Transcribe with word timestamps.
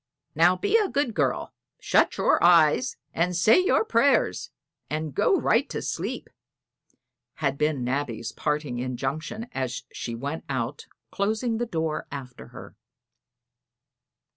"Now 0.33 0.55
be 0.55 0.77
a 0.79 0.89
good 0.89 1.13
girl; 1.13 1.53
shut 1.79 2.17
your 2.17 2.43
eyes, 2.43 2.97
and 3.13 3.35
say 3.35 3.63
your 3.63 3.85
prayers, 3.85 4.49
and 4.89 5.13
go 5.13 5.39
right 5.39 5.69
to 5.69 5.79
sleep," 5.79 6.27
had 7.35 7.55
been 7.55 7.83
Nabby's 7.83 8.31
parting 8.31 8.79
injunction 8.79 9.47
as 9.51 9.83
she 9.93 10.15
went 10.15 10.43
out, 10.49 10.87
closing 11.11 11.59
the 11.59 11.67
door 11.67 12.07
after 12.11 12.47
her. 12.47 12.75